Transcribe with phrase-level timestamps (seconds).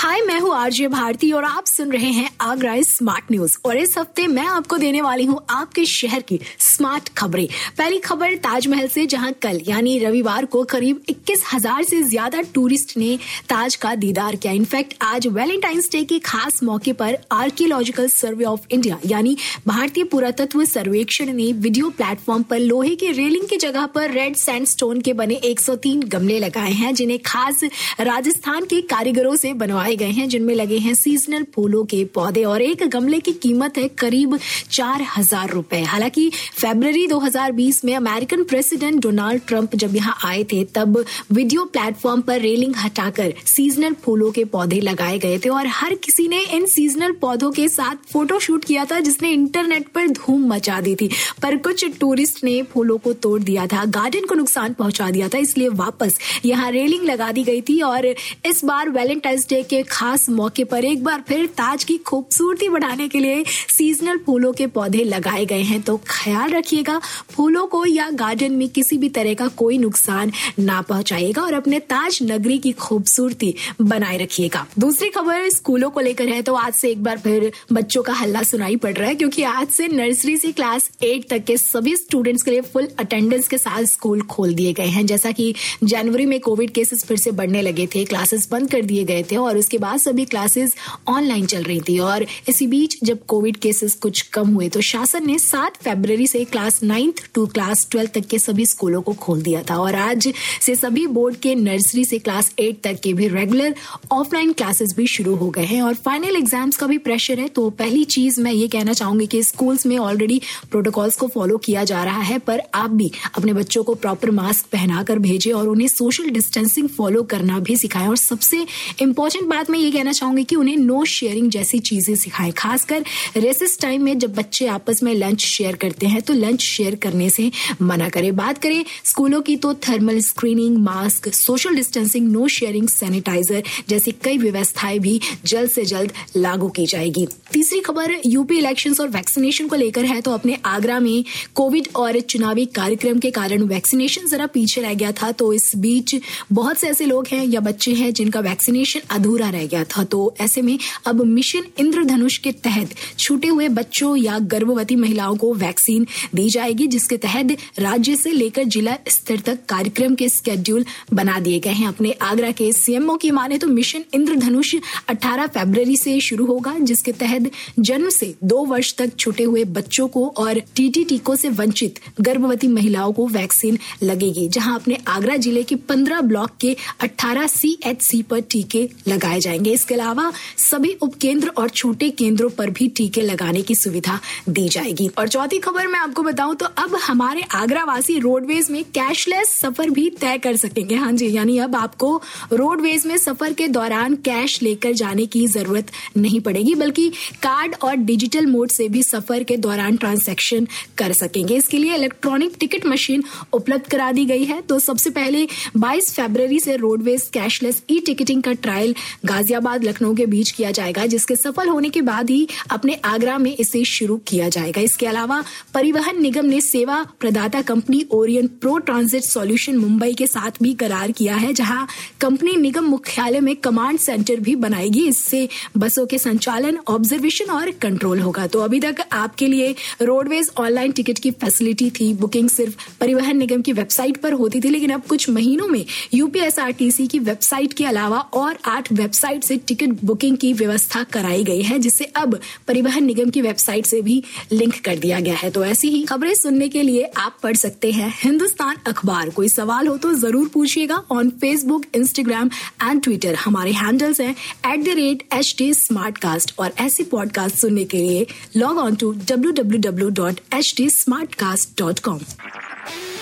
[0.00, 3.96] हाय मैं हूँ आरजे भारती और आप सुन रहे हैं आगरा स्मार्ट न्यूज़ और इस
[3.98, 7.46] हफ़्ते मैं आपको देने वाली हूँ आपके शहर की स्मार्ट खबरें।
[7.78, 12.96] पहली खबर ताजमहल से, जहाँ कल, यानी रविवार को करीब इक्कीस हज़ार से ज़्यादा टूरिस्ट
[12.96, 13.18] ने
[13.48, 18.66] ताज का दीदार किया। इनफैक्ट आज वैलेंटाइंस डे के खास मौके पर आर्कियोलॉजिकल सर्वे ऑफ़
[18.70, 24.10] इंडिया यानी भारतीय पुरातत्व सर्वेक्षण ने वीडियो प्लेटफॉर्म पर लोहे की रेलिंग की जगह पर
[24.12, 27.64] रेड सैंडस्टोन के बने 103 गमले लगाए हैं, जिन्हें खास
[28.00, 32.42] राजस्थान के कारीगरों से बनवाए लगाए गए हैं, जिनमें लगे हैं सीजनल फूलों के पौधे
[32.44, 34.38] और एक गमले की कीमत है करीब
[34.70, 36.28] चार हज़ार रुपए। हालाँकि
[36.60, 42.40] फरवरी 2020 में अमेरिकन प्रेसिडेंट डोनाल्ड ट्रंप जब यहाँ आए थे, तब वीडियो प्लेटफॉर्म पर
[42.40, 47.12] रेलिंग हटाकर सीजनल फूलों के पौधे लगाए गए थे और हर किसी ने इन सीजनल
[47.20, 51.08] पौधों के साथ फ़ोटो शूट किया था, जिसने इंटरनेट पर धूम मचा दी थी।
[51.42, 55.38] पर कुछ टूरिस्ट ने फूलों को तोड़ दिया था गार्डन को नुकसान पहुँचा दिया था,
[55.38, 58.06] इसलिए वापस यहाँ रेलिंग लगा दी गई थी और
[58.46, 63.08] इस बार वैलेंटाइंस डे के खास मौके पर एक बार फिर ताज की खूबसूरती बढ़ाने
[63.08, 66.98] के लिए सीजनल फूलों के पौधे लगाए गए हैं। तो ख्याल रखिएगा,
[67.30, 71.78] फूलों को या गार्डन में किसी भी तरह का कोई नुकसान ना पहुंचाइएगा और अपने
[71.80, 76.90] ताज नगरी की खूबसूरती बनाए रखिएगा। दूसरी खबर स्कूलों को लेकर है तो आज से
[76.90, 80.52] एक बार फिर बच्चों का हल्ला सुनाई पड़ रहा है, क्योंकि आज से नर्सरी से
[80.52, 84.72] क्लास एट तक के सभी स्टूडेंट्स के लिए फुल अटेंडेंस के साथ स्कूल खोल दिए
[84.72, 88.70] गए हैं। जैसा कि जनवरी में कोविड केसेस फिर से बढ़ने लगे थे क्लासेस बंद
[88.70, 90.74] कर दिए गए थे और उसके बाद सभी क्लासेस
[91.08, 95.26] ऑनलाइन चल रही थी और इसी बीच जब कोविड केसेस कुछ कम हुए तो शासन
[95.26, 99.42] ने सात फरवरी से class ninth to class twelfth तक के सभी स्कूलों को खोल
[99.42, 103.28] दिया था और आज से सभी बोर्ड के नर्सरी से क्लास एट तक के भी
[103.28, 103.74] रेगुलर
[104.12, 107.68] ऑफलाइन क्लासेस भी शुरू हो गए हैं। और फाइनल एग्ज़ाम्स का भी प्रेशर है तो
[107.78, 112.02] पहली चीज़ मैं ये कहना चाहूँगी कि स्कूल्स में ऑलरेडी प्रोटोकॉल्स को फॉलो किया जा
[112.04, 116.30] रहा है, पर आप भी अपने बच्चों को प्रॉपर मास्क पहनाकर भेजें और उन्हें सोशल
[116.30, 118.64] डिस्टेंसिंग फॉलो करना भी सिखाएँ। और सबसे
[119.02, 123.04] इंपॉर्टेंट बात मैं ये कहना चाहूँगी कि उन्हें नो शेयरिंग जैसी चीज़ें सिखाएँ। खासकर
[123.36, 127.28] रेसिस टाइम में जब बच्चे आपस में लंच शेयर करते हैं तो लंच शेयर करने
[127.30, 127.50] से
[127.82, 133.62] मना करें। बात करें स्कूलों की तो thermal screening mask social distancing no sharing sanitizer
[133.88, 139.08] जैसी कई व्यवस्थाएँ भी जल्द से जल्द लागू की जाएगी। तीसरी खबर यूपी इलेक्शन और
[139.08, 141.24] वैक्सीनेशन को लेकर है तो अपने आगरा में
[141.54, 146.14] कोविड और चुनावी कार्यक्रम के कारण वैक्सीनेशन जरा पीछे रह गया था तो इस बीच
[146.52, 150.34] बहुत से ऐसे लोग हैं या बच्चे हैं जिनका वैक्सीनेशन अधूरा रह गया था। तो
[150.40, 156.06] ऐसे में अब मिशन इंद्रधनुष के तहत छूटे हुए बच्चों या गर्भवती महिलाओं को वैक्सीन
[156.34, 160.84] दी जाएगी, जिसके तहत राज्य से लेकर जिला स्तर तक कार्यक्रम के स्केड्यूल
[161.14, 164.74] बना दिए गए हैं। अपने आगरा के सीएमओ की माने तो मिशन इंद्रधनुष
[165.08, 170.06] 18 फरवरी से शुरू होगा, जिसके तहत जन्म से दो वर्ष तक छूटे हुए बच्चों
[170.08, 175.62] को और टीटी टीकों से वंचित गर्भवती महिलाओं को वैक्सीन लगेगी, जहाँ अपने आगरा ज़िले
[175.62, 181.68] के 15 ब्लॉक के 18 सीएचसी पर टीके लगाए जाएँगे। इसके अलावा सभी उपकेंद्र और
[181.70, 184.18] छोटे केंद्रों पर भी टीके लगाने की सुविधा
[184.48, 188.82] दी जाएगी। और चौथी खबर मैं आपको बताऊँ तो अब हमारे आगरा वासी रोडवेज़ में
[188.84, 192.16] कैशलेस सफ़र भी तय कर सकेंगे। हाँ जी, यानी अब आपको
[192.52, 197.08] रोडवेज़ में सफ़र के दौरान कैश लेकर जाने की ज़रूरत नहीं पड़ेगी, बल्कि
[197.42, 200.66] कार्ड और डिजिटल मोड से भी सफ़र के दौरान ट्रांसैक्शन
[200.98, 205.46] कर सकेंगे। इसके लिए इलेक्ट्रॉनिक टिकट मशीन उपलब्ध करा दी गई है। तो सबसे पहले
[205.76, 211.06] 22 फरवरी से रोडवेज़ कैशलेस ई टिकटिंग का ट्रायल गाजियाबाद लखनऊ के बीच किया जाएगा,
[211.06, 215.42] जिसके सफल होने के बाद ही अपने आगरा में इसे शुरू किया जाएगा। इसके अलावा
[215.74, 221.10] परिवहन निगम ने सेवा प्रदाता company Orion pro transit solution Mumbai के साथ भी करार
[221.10, 221.86] किया है, जहाँ
[222.20, 228.20] कंपनी निगम मुख्यालय में कमांड सेंटर भी बनाएगी। इससे बसों के संचालन, ऑब्जर्वेशन और कंट्रोल
[228.20, 233.36] होगा। तो अभी तक आपके लिए रोडवेज़ ऑनलाइन टिकट की फैसिलिटी थी। बुकिंग सिर्फ़ परिवहन
[233.36, 237.84] निगम की वेबसाइट पर होती थी, लेकिन अब कुछ महीनों में यूपीएसआरटीसी की वेबसाइट के
[237.84, 242.38] अलावा और आठ वेबसाइट से टिकट बुकिंग की व्यवस्था कराई गई है, जिसे अब
[242.68, 246.34] परिवहन निगम की वेबसाइट से भी लिंक कर दिया गया है। तो ऐसी ही खबरें
[246.34, 251.02] सुनने के लिए आप पढ़ सकते हैं हिंदुस्तान अखबार। कोई सवाल हो तो ज़रूर पूछिएगा
[251.10, 252.50] on Facebook Instagram
[252.82, 254.34] and Twitter हमारे हैंडल्स हैं
[254.72, 258.26] at the rate H T smart cast और ऐसी पॉडकास्ट सुनने के लिए
[258.56, 262.20] log on to W W W dot H T smart cast dot com